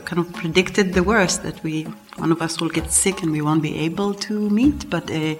[0.00, 3.40] kind of predicted the worst that we one of us will get sick and we
[3.40, 4.90] won't be able to meet.
[4.90, 5.36] But uh,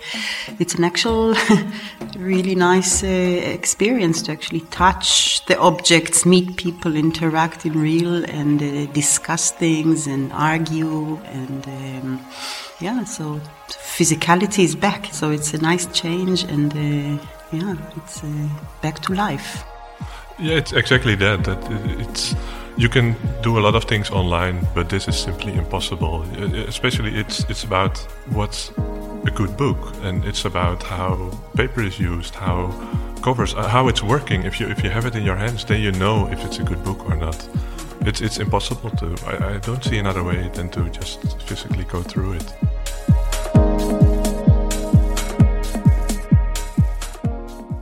[0.58, 1.34] it's an actual,
[2.16, 8.62] really nice uh, experience to actually touch the objects, meet people, interact in real, and
[8.62, 11.66] uh, discuss things and argue and.
[11.66, 12.20] Um,
[12.80, 15.08] yeah, so physicality is back.
[15.12, 18.48] So it's a nice change, and uh, yeah, it's uh,
[18.82, 19.64] back to life.
[20.38, 21.44] Yeah, it's exactly that.
[21.44, 21.58] That
[21.98, 22.34] it's
[22.78, 26.22] you can do a lot of things online, but this is simply impossible.
[26.68, 27.98] Especially, it's it's about
[28.30, 28.70] what's
[29.26, 32.70] a good book, and it's about how paper is used, how
[33.20, 34.44] covers, uh, how it's working.
[34.44, 36.64] If you if you have it in your hands, then you know if it's a
[36.64, 37.48] good book or not.
[38.06, 39.16] It's it's impossible to.
[39.26, 42.54] I, I don't see another way than to just physically go through it.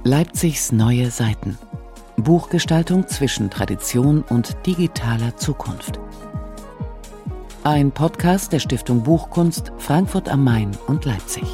[0.05, 1.66] Leipzigs neue Seiten.
[2.27, 6.01] Buchgestaltung zwischen Tradition und digitaler Zukunft.
[7.63, 11.45] Ein Podcast der Stiftung Buchkunst Frankfurt am Main und Leipzig.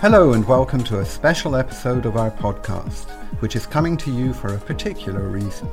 [0.00, 3.08] Hello and welcome to a special episode of our podcast,
[3.42, 5.68] which is coming to you for a particular reason.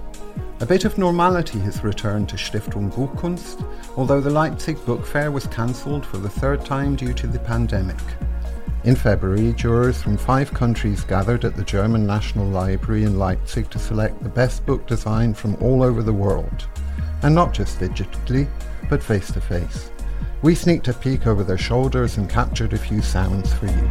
[0.59, 5.47] A bit of normality has returned to Stiftung Buchkunst, although the Leipzig Book Fair was
[5.47, 7.95] cancelled for the third time due to the pandemic.
[8.85, 13.77] In February, jurors from five countries gathered at the German National Library in Leipzig to
[13.77, 16.65] select the best book design from all over the world.
[17.21, 18.47] And not just digitally,
[18.89, 19.91] but face to face.
[20.41, 23.89] We sneaked a peek over their shoulders and captured a few sounds for you.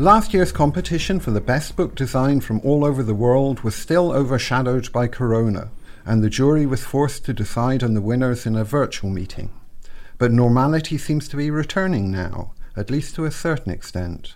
[0.00, 4.12] Last year's competition for the best book design from all over the world was still
[4.12, 5.72] overshadowed by Corona,
[6.08, 9.50] and the jury was forced to decide on the winners in a virtual meeting.
[10.16, 14.34] But normality seems to be returning now, at least to a certain extent.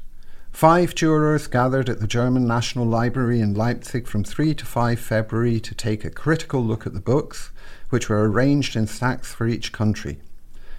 [0.51, 5.61] Five jurors gathered at the German National Library in Leipzig from 3 to 5 February
[5.61, 7.51] to take a critical look at the books,
[7.89, 10.19] which were arranged in stacks for each country.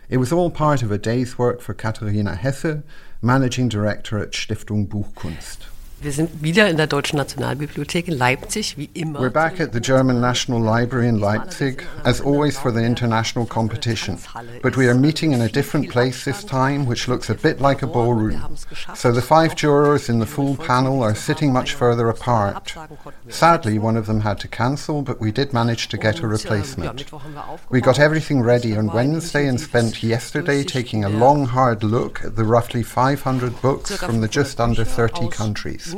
[0.10, 2.84] It was all part of a day's work for Katharina Hesse,
[3.20, 5.73] Managing Director at Stiftung Buchkunst.
[6.04, 9.22] Wir sind wieder in der Deutschen Nationalbibliothek in Leipzig, wie immer.
[9.22, 14.18] We're back at the German National Library in Leipzig, as always for the international competition.
[14.62, 17.84] But we are meeting in a different place this time, which looks a bit like
[17.84, 18.58] a ballroom.
[18.96, 22.76] So the five jurors in the full panel are sitting much further apart.
[23.30, 26.32] Sadly, one of them had to cancel, but we did manage to get a ähm,
[26.32, 27.06] replacement.
[27.70, 32.36] We got everything ready on Wednesday and spent yesterday taking a long, hard look at
[32.36, 35.93] the roughly 500 books from the just under 30 countries.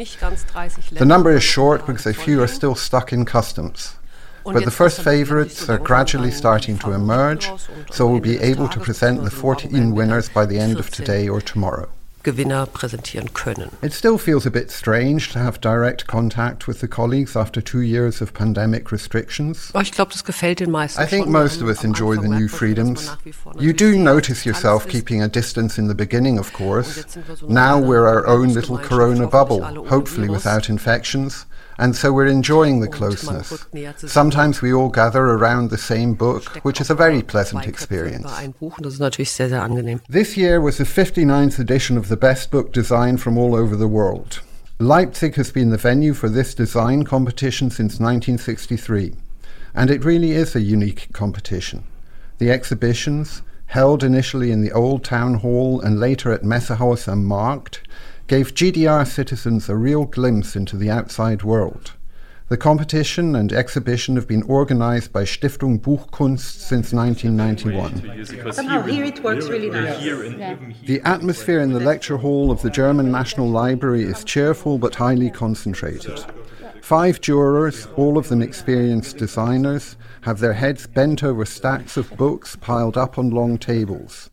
[1.00, 3.95] The number is short because a few are still stuck in customs.
[4.44, 7.50] But the first favourites are gradually starting to emerge,
[7.91, 11.41] so we'll be able to present the 14 winners by the end of today or
[11.41, 11.89] tomorrow.
[12.25, 13.69] Gewinner präsentieren können.
[13.84, 17.81] It still feels a bit strange to have direct contact with the colleagues after two
[17.81, 19.72] years of pandemic restrictions.
[19.80, 21.02] Ich glaube, das gefällt den meisten.
[21.02, 23.16] I think most of us enjoy the new freedoms.
[23.59, 27.06] You do notice yourself keeping a distance in the beginning, of course.
[27.47, 31.46] Now we're our own little corona bubble, hopefully without infections.
[31.78, 33.66] And so we're enjoying the closeness.
[33.97, 38.31] Sometimes we all gather around the same book, which is a very pleasant experience.
[40.08, 43.88] This year was the 59th edition of the Best Book Design from all over the
[43.88, 44.41] world.
[44.80, 49.16] Leipzig has been the venue for this design competition since 1963,
[49.74, 51.84] and it really is a unique competition.
[52.40, 57.81] The exhibitions, held initially in the Old Town Hall and later at Messehaus am Markt,
[58.28, 61.94] gave GDR citizens a real glimpse into the outside world.
[62.47, 68.53] The competition and exhibition have been organized by Stiftung Buchkunst since 1991.
[68.53, 70.00] Somehow here it works really nice.
[70.86, 75.31] The atmosphere in the lecture hall of the German National Library is cheerful but highly
[75.31, 76.24] concentrated.
[76.84, 82.56] Five jurors, all of them experienced designers, have their heads bent over stacks of books
[82.56, 84.30] piled up on long tables.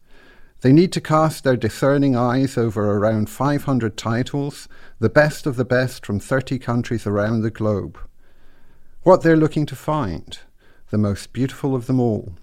[0.62, 4.68] They need to cast their discerning eyes over around 500 titles,
[5.00, 7.98] the best of the best from 30 countries around the globe.
[9.02, 10.38] What they're looking to find,
[10.90, 12.34] the most beautiful of them all.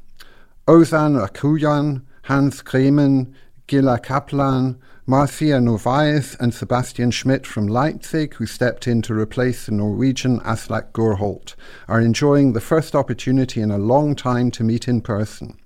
[0.68, 3.34] Ozan Akuyan, Hans Gremmen,
[3.68, 9.72] Gila Kaplan, Marcia Novaes, and Sebastian Schmidt from Leipzig, who stepped in to replace the
[9.72, 11.56] Norwegian Aslak Gurholt,
[11.88, 15.58] are enjoying the first opportunity in a long time to meet in person.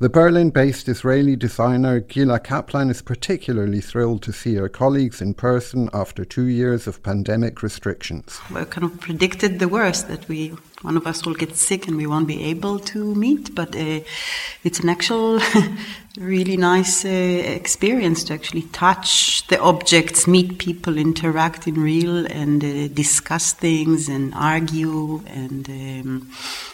[0.00, 5.34] The Berlin based Israeli designer Gila Kaplan is particularly thrilled to see her colleagues in
[5.34, 8.40] person after two years of pandemic restrictions.
[8.50, 10.54] We kind of predicted the worst that we
[10.84, 13.54] one of us will get sick and we won't be able to meet.
[13.54, 14.00] But uh,
[14.64, 15.40] it's an actual,
[16.18, 22.62] really nice uh, experience to actually touch the objects, meet people, interact in real, and
[22.62, 25.22] uh, discuss things and argue.
[25.26, 26.30] And um,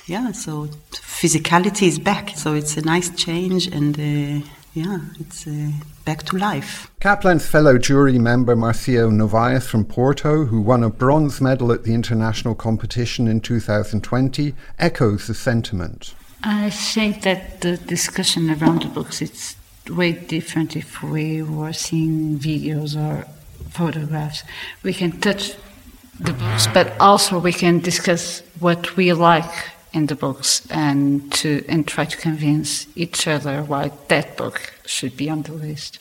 [0.07, 2.31] yeah, so physicality is back.
[2.37, 5.71] So it's a nice change and uh, yeah, it's uh,
[6.05, 6.91] back to life.
[7.01, 11.95] Kaplan's fellow jury member Marcio Novaes from Porto, who won a bronze medal at the
[11.95, 16.15] international competition in 2020, echoes the sentiment.
[16.43, 19.57] I think that the discussion around the books is
[19.89, 23.27] way different if we were seeing videos or
[23.71, 24.45] photographs.
[24.83, 25.55] We can touch
[26.19, 29.53] the books, but also we can discuss what we like
[29.93, 35.17] in the books and to and try to convince each other why that book should
[35.17, 35.99] be on the list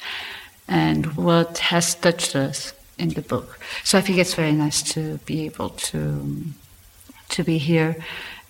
[0.68, 3.60] and what has touched us in the book.
[3.84, 6.44] So I think it's very nice to be able to
[7.30, 7.96] to be here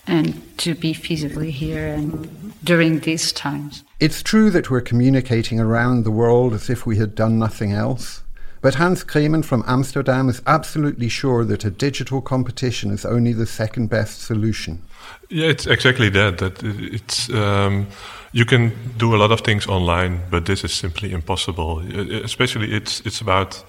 [0.08, 3.84] and to be physically here and during these times.
[4.00, 8.24] It's true that we're communicating around the world as if we had done nothing else.
[8.62, 13.46] But Hans Gremmen from Amsterdam is absolutely sure that a digital competition is only the
[13.46, 14.82] second best solution.
[15.30, 16.40] Yeah, it's exactly that.
[16.40, 17.88] That it's um,
[18.32, 21.80] you can do a lot of things online, but this is simply impossible.
[22.24, 23.64] Especially, it's it's about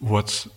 [0.00, 0.48] what's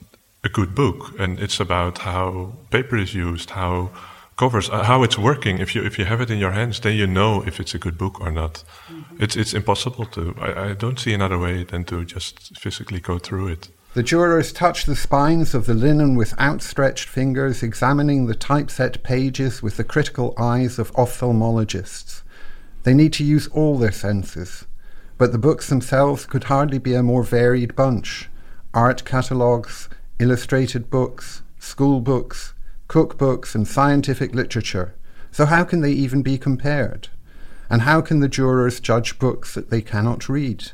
[0.44, 3.92] a good book, and it's about how paper is used, how
[4.40, 5.60] covers, uh, how it's working.
[5.60, 7.80] If you if you have it in your hands, then you know if it's a
[7.86, 8.64] good book or not.
[8.88, 9.24] Mm-hmm.
[9.24, 10.22] It's it's impossible to.
[10.40, 13.70] I, I don't see another way than to just physically go through it.
[13.96, 19.64] The jurors touch the spines of the linen with outstretched fingers, examining the typeset pages
[19.64, 22.22] with the critical eyes of ophthalmologists.
[22.84, 24.68] They need to use all their senses,
[25.18, 28.30] but the books themselves could hardly be a more varied bunch
[28.74, 29.90] art catalogues,
[30.20, 32.54] illustrated books, school books,
[32.90, 34.96] cookbooks, and scientific literature.
[35.32, 37.08] So, how can they even be compared?
[37.70, 40.72] And how can the jurors judge books that they cannot read?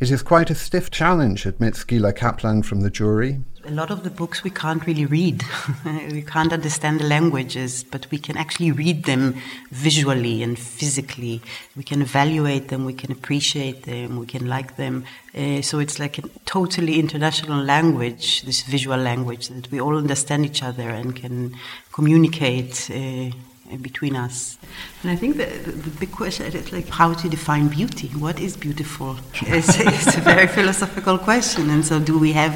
[0.00, 3.40] It is quite a stiff challenge, admits Gila Kaplan from the jury.
[3.66, 5.44] A lot of the books we can't really read.
[6.10, 9.34] we can't understand the languages, but we can actually read them
[9.70, 11.42] visually and physically.
[11.76, 15.04] We can evaluate them, we can appreciate them, we can like them.
[15.36, 20.46] Uh, so it's like a totally international language, this visual language, that we all understand
[20.46, 21.54] each other and can
[21.92, 22.90] communicate.
[22.90, 23.36] Uh,
[23.76, 24.58] between us.
[25.02, 28.08] And I think the, the, big question is like how to define beauty.
[28.08, 29.16] What is beautiful?
[29.42, 31.70] It's, it's, a very philosophical question.
[31.70, 32.54] And so, do we have,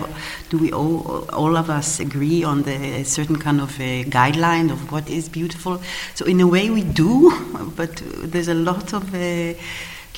[0.51, 4.93] do we all, all of us agree on the certain kind of a guideline of
[4.93, 5.81] what is beautiful?
[6.15, 7.33] So, in a way, we do,
[7.77, 9.15] but there's a lot of.
[9.15, 9.55] Uh,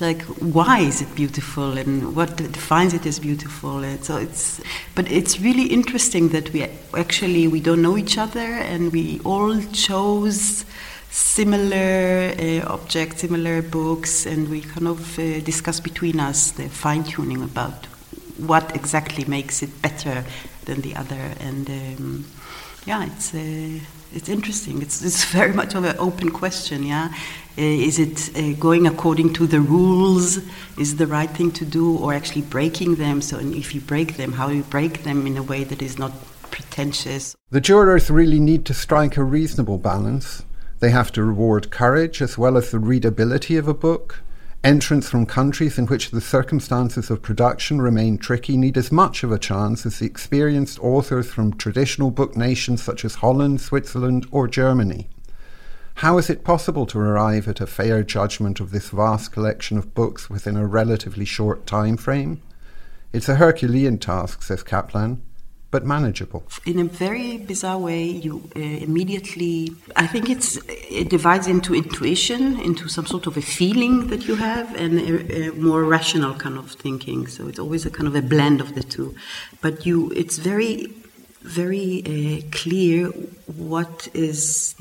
[0.01, 3.79] like why is it beautiful and what defines it as beautiful?
[3.79, 4.61] And so it's
[4.95, 9.61] but it's really interesting that we actually we don't know each other and we all
[9.73, 10.65] chose
[11.11, 17.05] similar uh, objects similar books and we kind of uh, discuss between us the fine
[17.05, 17.87] tuning about
[18.37, 20.25] what exactly makes it better
[20.67, 22.27] than the other and um,
[22.85, 23.81] yeah it's uh,
[24.13, 24.83] it's interesting.
[24.83, 27.13] It's, it's very much of an open question, yeah?
[27.59, 30.39] Uh, is it uh, going according to the rules?
[30.79, 33.23] Is the right thing to do, or actually breaking them?
[33.23, 35.99] So, and if you break them, how you break them in a way that is
[35.99, 36.13] not
[36.51, 37.35] pretentious?
[37.51, 40.45] The jurors really need to strike a reasonable balance.
[40.81, 44.23] They have to reward courage as well as the readability of a book.
[44.67, 49.31] Entrants from countries in which the circumstances of production remain tricky need as much of
[49.31, 54.49] a chance as the experienced authors from traditional book nations such as Holland, Switzerland, or
[54.49, 55.09] Germany.
[55.95, 59.95] How is it possible to arrive at a fair judgment of this vast collection of
[59.95, 62.43] books within a relatively short time frame?
[63.13, 65.23] It's a Herculean task, says Kaplan
[65.77, 66.43] but manageable.
[66.65, 69.57] In a very bizarre way, you uh, immediately,
[70.05, 70.51] I think it's
[71.03, 75.49] it divides into intuition, into some sort of a feeling that you have, and a,
[75.49, 77.21] a more rational kind of thinking.
[77.35, 79.09] So it's always a kind of a blend of the two.
[79.65, 80.77] But you, it's very,
[81.61, 82.99] very uh, clear
[83.71, 84.75] what is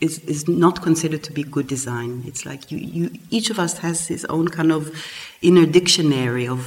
[0.00, 2.24] is, is not considered to be good design.
[2.26, 4.82] It's like you, you, each of us has his own kind of
[5.42, 6.60] inner dictionary of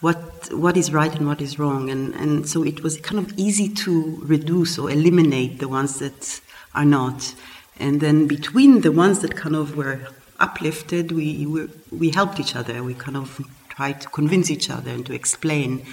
[0.00, 3.38] what what is right and what is wrong, and and so it was kind of
[3.38, 6.40] easy to reduce or eliminate the ones that
[6.74, 7.34] are not,
[7.78, 10.00] and then between the ones that kind of were
[10.38, 12.82] uplifted, we we, we helped each other.
[12.82, 15.86] We kind of tried to convince each other and to explain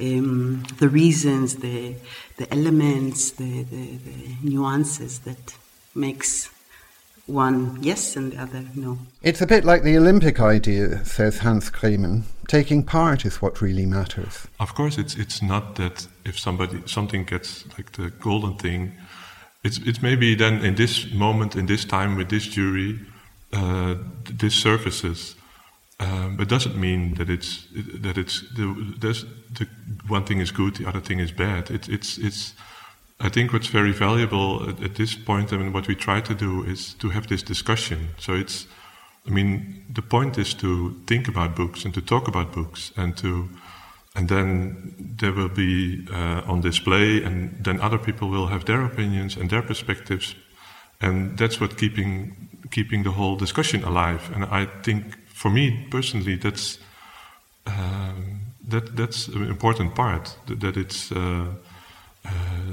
[0.00, 1.94] um, the reasons, the
[2.36, 5.56] the elements, the, the, the nuances that
[5.94, 6.50] makes
[7.26, 8.98] one yes and the other no.
[9.22, 12.22] It's a bit like the Olympic idea, says Hans Gremmen.
[12.48, 14.48] Taking part is what really matters.
[14.58, 18.92] Of course, it's it's not that if somebody something gets like the golden thing,
[19.62, 23.00] it's it's maybe then in this moment, in this time with this jury,
[23.52, 23.96] uh,
[24.38, 25.36] this surfaces.
[26.00, 27.66] Um, but doesn't mean that it's
[28.02, 28.66] that it's the,
[29.52, 29.66] the
[30.06, 31.70] one thing is good, the other thing is bad.
[31.70, 32.54] It, it's it's
[33.20, 36.34] I think what's very valuable at, at, this point, I mean, what we try to
[36.34, 38.10] do is to have this discussion.
[38.16, 38.66] So it's,
[39.28, 43.16] I mean, the point is to think about books and to talk about books and
[43.18, 43.48] to,
[44.14, 48.82] and then there will be uh, on display, and then other people will have their
[48.84, 50.34] opinions and their perspectives,
[51.00, 54.30] and that's what keeping keeping the whole discussion alive.
[54.34, 56.78] And I think, for me personally, that's
[57.66, 60.36] um, that that's an important part.
[60.46, 61.12] That, that it's.
[61.12, 61.46] Uh,
[62.24, 62.30] uh,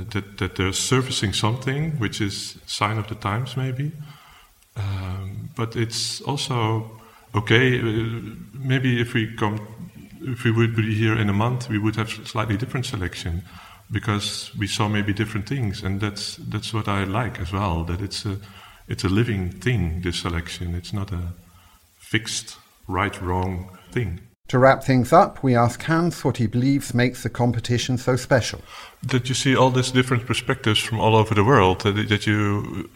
[0.09, 3.91] that that they're surfacing something which is sign of the times maybe,
[4.75, 5.24] um,
[5.55, 6.89] but it's also
[7.33, 7.79] okay.
[7.79, 8.19] Uh,
[8.53, 9.59] maybe if we come,
[10.21, 13.43] if we would be here in a month, we would have slightly different selection
[13.91, 17.83] because we saw maybe different things, and that's that's what I like as well.
[17.83, 18.37] That it's a
[18.87, 20.01] it's a living thing.
[20.01, 21.33] This selection, it's not a
[21.97, 22.57] fixed
[22.87, 24.21] right wrong thing.
[24.49, 28.61] To wrap things up, we ask Hans what he believes makes the competition so special.
[29.01, 32.89] That you see all these different perspectives from all over the world, that, that you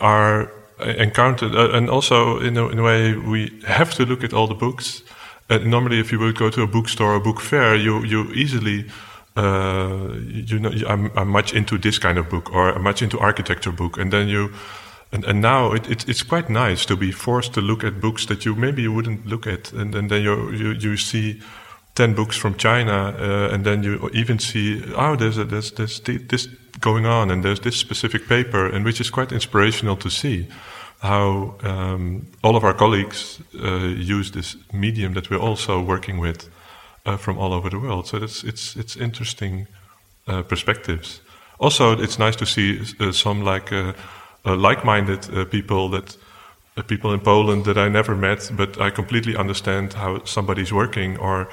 [0.00, 0.50] are
[0.82, 4.46] encountered, uh, and also in a, in a, way we have to look at all
[4.46, 5.02] the books.
[5.50, 8.86] Uh, normally, if you would go to a bookstore or book fair, you you easily.
[9.34, 13.18] Uh, you know, I'm, I'm much into this kind of book, or I'm much into
[13.18, 14.52] architecture book, and then you
[15.12, 18.26] and, and now it, it, it's quite nice to be forced to look at books
[18.26, 21.40] that you maybe you wouldn't look at, and, and then you, you, you see
[21.94, 26.00] 10 books from China, uh, and then you even see, oh, there's, a, there's, there's
[26.00, 26.46] this
[26.80, 30.48] going on, and there's this specific paper, and which is quite inspirational to see
[31.02, 36.48] how um, all of our colleagues uh, use this medium that we're also working with
[37.04, 38.06] uh, from all over the world.
[38.06, 39.66] So it's, it's, it's interesting
[40.28, 41.20] uh, perspectives.
[41.58, 43.92] Also, it's nice to see uh, some like uh,
[44.46, 46.16] uh, like-minded people that
[46.86, 51.48] people in Poland that I never met, but I completely understand how somebody's working, or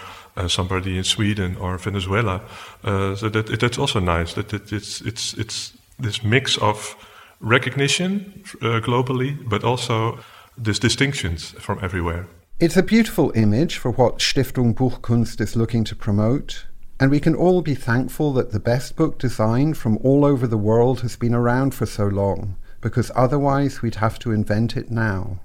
[0.47, 2.41] somebody in Sweden or Venezuela.
[2.83, 4.33] so that that's also nice.
[4.33, 6.95] That it's it's it's this mix of
[7.39, 10.19] recognition uh, globally, but also
[10.57, 12.27] these distinctions from everywhere.
[12.59, 16.65] It's a beautiful image for what Stiftung Buchkunst is looking to promote,
[16.99, 20.57] and we can all be thankful that the best book design from all over the
[20.57, 25.39] world has been around for so long because otherwise we'd have to invent it now.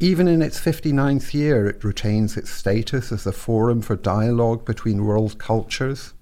[0.00, 5.04] Even in its 59th year, it retains its status as a forum for dialogue between
[5.04, 6.14] world cultures,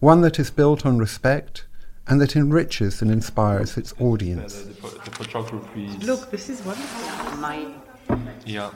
[0.00, 1.65] one that is built on respect
[2.08, 4.66] and that enriches and inspires its audience.
[6.02, 7.38] Look, this is wonderful.
[7.38, 7.72] My...
[8.44, 8.70] Yeah.